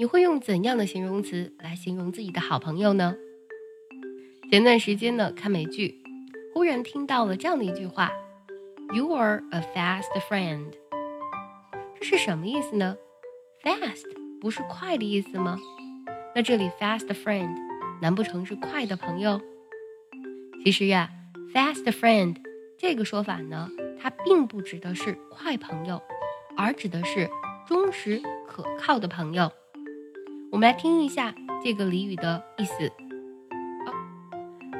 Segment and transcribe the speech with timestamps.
[0.00, 3.16] 你会用怎样的形容词来形容自己的好朋友呢？
[4.48, 6.00] 前段时间呢，看美剧，
[6.54, 8.12] 忽然听到了这样的一句话
[8.94, 10.66] ：“You are a fast friend。”
[11.98, 12.96] 这是什么意思呢
[13.64, 14.06] ？Fast
[14.40, 15.58] 不是快的意思吗？
[16.32, 17.56] 那这里 fast friend
[18.00, 19.40] 难不成是快的朋友？
[20.64, 21.10] 其实呀
[21.52, 22.36] ，fast friend
[22.78, 23.68] 这个说法呢，
[24.00, 26.00] 它并不指的是快朋友，
[26.56, 27.28] 而指的是
[27.66, 29.50] 忠实可靠的朋友。
[30.51, 32.91] 我们来听一下这个俚语的意思。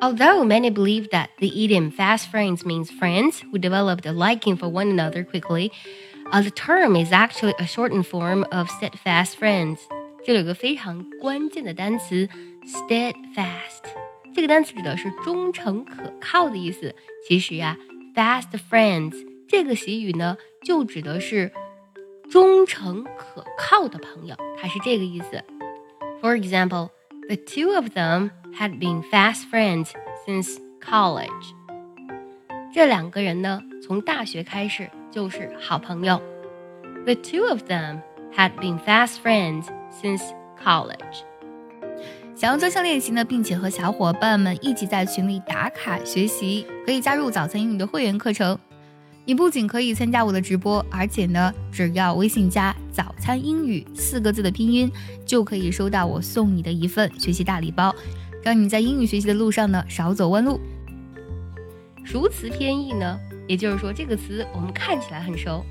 [0.00, 4.68] Although many believe that the idiom fast friends means friends who developed a liking for
[4.68, 5.72] one another quickly,
[6.30, 9.78] uh, the term is actually a shortened form of steadfast friends.
[10.24, 12.28] 这里有个非常关键的单词
[12.64, 13.82] steadfast，
[14.34, 16.94] 这个单词指的是忠诚可靠的意思。
[17.26, 17.76] 其实呀，
[18.14, 19.14] fast friends
[19.48, 21.50] 这个习语呢，就指的是
[22.33, 25.39] 忠诚可靠的朋友，它是这个意思。
[26.19, 26.89] For example,
[27.27, 29.89] the two of them had been fast friends
[30.25, 31.29] since college.
[32.73, 36.19] 这两个人呢，从大学开始就是好朋友。
[37.05, 38.01] The two of them
[38.35, 40.23] had been fast friends since
[40.59, 41.21] college.
[42.33, 48.57] 想要专项练习呢，并且和小伙伴们一起在群里打卡学习，可以加入早餐英语的会员课程。
[49.25, 54.91] 你不仅可以参加我的直播，而且呢，只要微信加“早餐英语”四个字的拼音，
[55.25, 57.95] 就可以收到我送你的一份学习大礼包，
[58.43, 60.59] 让你在英语学习的路上呢少走弯路。
[62.03, 65.63] 熟词偏义呢，也就是说这个词我们看起来很熟，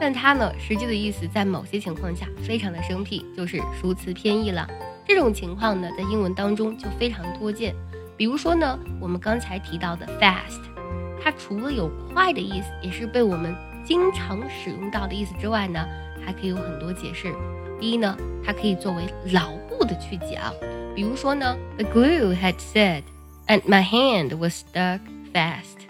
[0.00, 4.64] 但它呢实际的意思在某些情况下非常的生僻，就是熟词偏义了。
[5.04, 7.74] 这种情况呢，在英文当中就非常多见。
[8.16, 10.71] 比如说呢，我们刚才提到的 fast。
[11.22, 15.86] 它除了有快的意思，也是被我们经常使用到的意思之外呢，
[16.24, 17.32] 还可以有很多解释。
[17.78, 20.52] 第一呢，它可以作为牢固的去讲，
[20.94, 23.02] 比如说呢，The glue had set
[23.46, 25.00] and my hand was stuck
[25.32, 25.86] fast。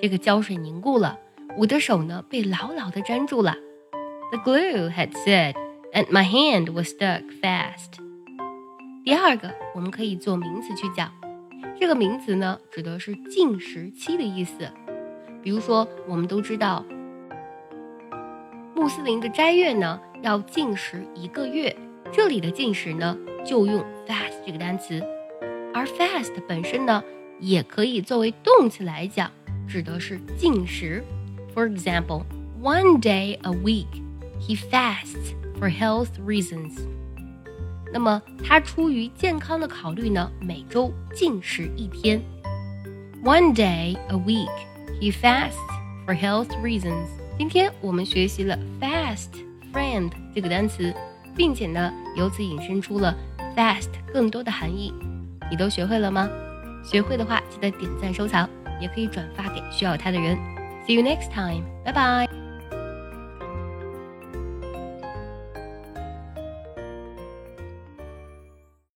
[0.00, 1.18] 这个胶水凝固了，
[1.58, 3.56] 我的手呢被牢牢的粘住了。
[4.30, 5.54] The glue had set
[5.92, 7.98] and my hand was stuck fast。
[9.04, 11.10] 第二个，我们可以做名词去讲。
[11.80, 14.70] 这个名词呢，指的是禁食期的意思。
[15.42, 16.84] 比如说，我们都知道，
[18.74, 21.74] 穆斯林的斋月呢要禁食一个月，
[22.12, 25.02] 这里的禁食呢就用 fast 这个单词。
[25.72, 27.02] 而 fast 本身呢，
[27.38, 29.30] 也可以作为动词来讲，
[29.66, 31.02] 指的是禁食。
[31.54, 32.24] For example,
[32.60, 33.86] one day a week
[34.38, 36.74] he fasts for health reasons.
[37.92, 42.22] 那么他出于健康的考虑呢，每周禁食一天
[43.24, 44.48] ，one day a week
[45.00, 45.56] he fasts
[46.06, 47.08] for health reasons。
[47.36, 49.30] 今天我们学习了 fast
[49.72, 50.94] friend 这个单词，
[51.36, 53.16] 并且呢，由此引申出了
[53.56, 54.92] fast 更多的含义。
[55.50, 56.28] 你都学会了吗？
[56.84, 58.48] 学会的话，记得点赞收藏，
[58.80, 60.36] 也可以转发给需要它的人。
[60.86, 62.39] See you next time，拜拜。